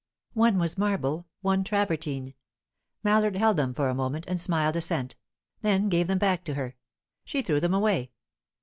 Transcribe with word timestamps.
One 0.33 0.57
was 0.57 0.79
marble, 0.79 1.27
one 1.41 1.63
travertine. 1.63 2.33
Mallard 3.03 3.35
held 3.35 3.57
them 3.57 3.71
for 3.75 3.87
a 3.87 3.93
moment, 3.93 4.25
and 4.27 4.41
smiled 4.41 4.75
assent; 4.75 5.15
then 5.61 5.89
gave 5.89 6.07
them 6.07 6.17
back 6.17 6.43
to 6.45 6.55
her. 6.55 6.75
She 7.23 7.43
threw 7.43 7.59
them 7.59 7.75
away. 7.75 8.09